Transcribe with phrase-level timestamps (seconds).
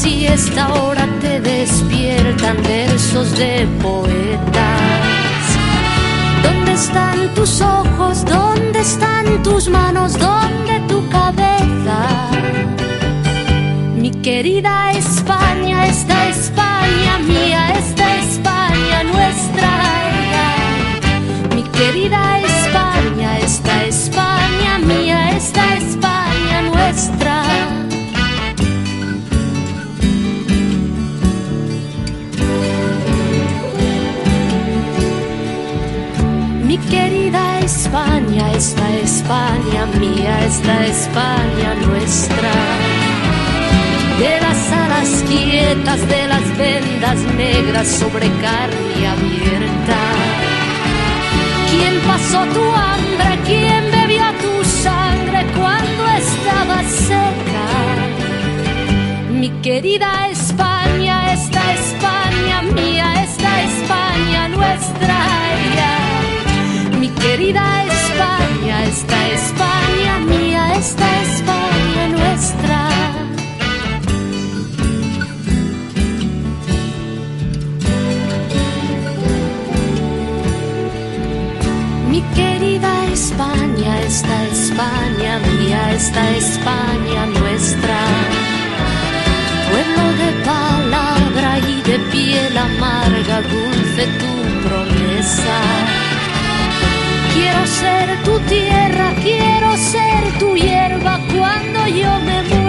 [0.00, 5.44] santa siesta ahora te despiertan versos de poetas.
[6.42, 8.24] ¿Dónde están tus ojos?
[8.24, 10.18] ¿Dónde están tus manos?
[10.18, 12.30] ¿Dónde tu cabeza?
[13.96, 19.70] Mi querida España, esta España mía, esta España nuestra.
[21.54, 27.49] Mi querida España, esta España mía, esta España nuestra.
[36.88, 42.52] Querida España, esta España mía, esta España nuestra.
[44.18, 50.00] De las alas quietas, de las vendas negras sobre carne abierta.
[51.70, 53.38] ¿Quién pasó tu hambre?
[53.46, 57.68] ¿Quién bebió tu sangre cuando estaba seca?
[59.32, 60.39] Mi querida España,
[86.00, 87.98] esta España nuestra.
[89.70, 94.32] Pueblo de palabra y de piel amarga, dulce tu
[94.66, 95.58] promesa.
[97.34, 102.59] Quiero ser tu tierra, quiero ser tu hierba cuando yo me muera.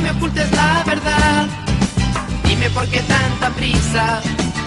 [0.00, 1.46] Me ocultes la verdad.
[2.44, 4.20] Dime por qué tanta prisa,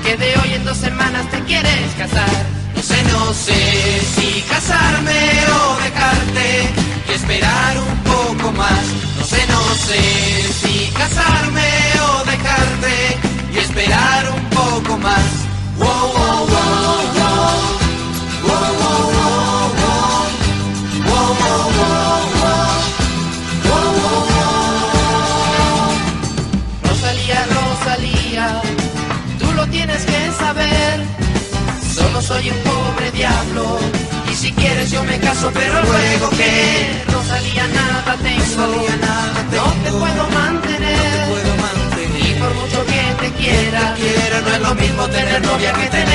[0.03, 2.45] que de hoy en dos semanas te quieres casar.
[2.75, 5.19] No sé, no sé si casarme
[5.59, 6.69] o dejarte
[7.09, 8.83] y esperar un poco más.
[9.18, 11.69] No sé, no sé si casarme
[12.07, 13.18] o dejarte
[13.53, 15.25] y esperar un poco más.
[15.77, 17.23] Wow, wow, wow,
[45.09, 46.12] tener novia que tener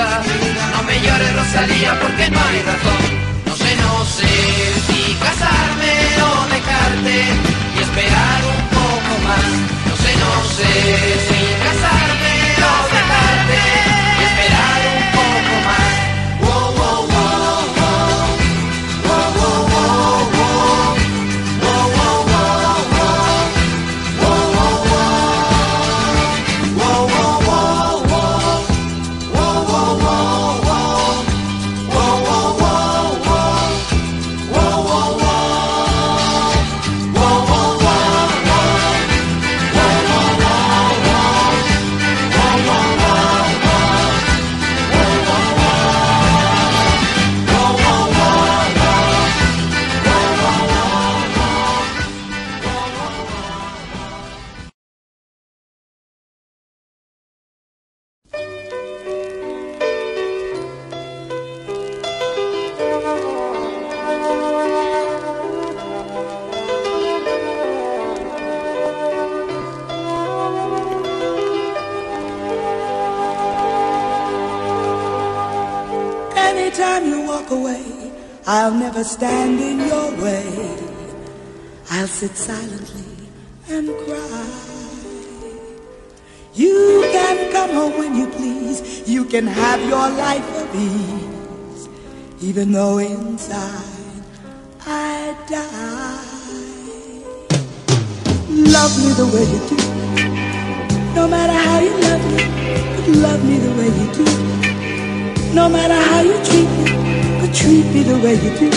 [0.00, 3.02] No me llores Rosalía porque no hay razón.
[3.44, 4.28] No sé, no sé
[4.86, 5.92] si casarme
[6.22, 7.16] o dejarte
[7.76, 9.50] y esperar un poco más.
[9.88, 10.72] No sé, no sé
[11.28, 12.09] si casarme
[78.52, 80.44] I'll never stand in your way.
[81.88, 83.28] I'll sit silently
[83.68, 84.50] and cry.
[86.54, 89.08] You can come home when you please.
[89.08, 91.88] You can have your life of ease.
[92.40, 94.24] Even though inside
[94.84, 96.40] I die.
[98.48, 99.78] Love me the way you do.
[101.14, 105.54] No matter how you love me, love me the way you do.
[105.54, 107.19] No matter how you treat me,
[107.52, 108.70] treat me the way you do.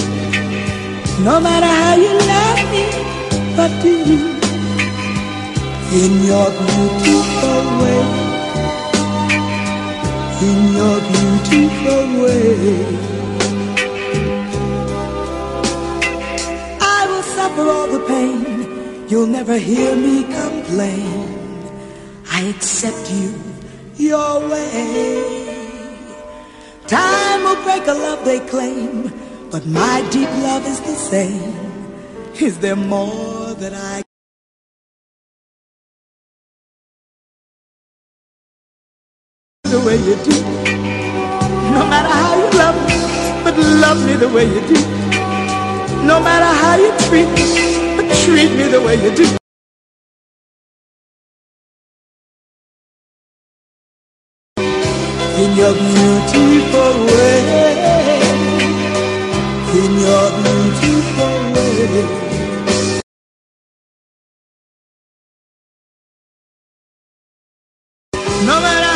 [1.23, 2.85] No matter how you love me,
[3.55, 3.93] but do
[6.01, 8.03] in your beautiful way.
[10.49, 12.53] In your beautiful way.
[16.81, 19.07] I will suffer all the pain.
[19.07, 21.43] You'll never hear me complain.
[22.31, 23.33] I accept you
[23.97, 25.42] your way.
[26.87, 29.11] Time will break a love they claim,
[29.49, 31.55] but my deep love is the same.
[32.41, 34.03] Is there more that I
[39.63, 40.41] the way you do?
[41.71, 42.97] No matter how you love me,
[43.45, 44.79] but love me the way you do.
[46.05, 49.42] No matter how you treat me, but treat me the way you do.
[55.57, 57.43] nhấp you deep away
[59.71, 62.03] Khi nhấp you deep away
[68.47, 68.92] No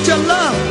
[0.00, 0.65] 讲了。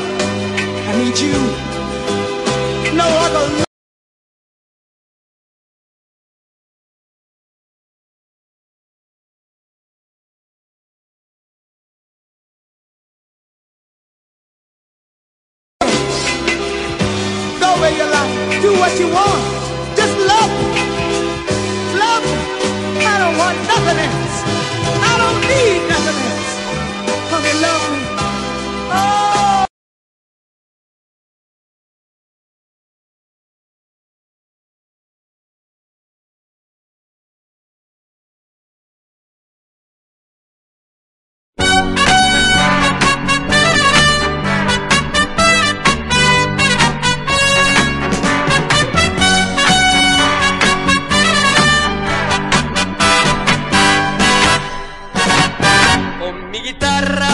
[56.25, 57.27] Con mi guitarra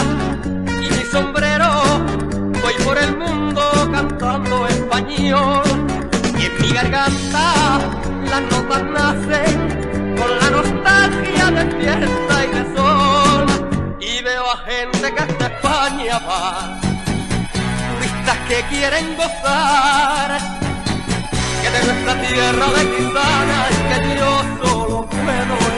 [0.66, 1.70] y mi sombrero.
[2.62, 5.62] Voy por el mundo cantando español
[6.38, 7.80] y en mi garganta
[8.28, 13.96] las notas nacen con la nostalgia de fiesta y de sol.
[13.98, 16.78] Y veo a gente que hasta España va.
[17.54, 20.38] Turistas que quieren gozar
[21.62, 25.71] que de nuestra tierra de Quisana es que yo solo puedo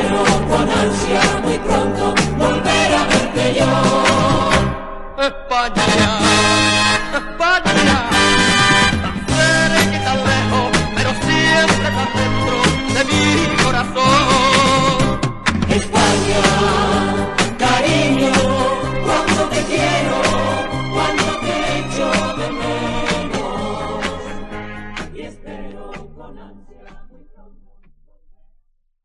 [0.00, 2.19] espero con ansia muy pronto.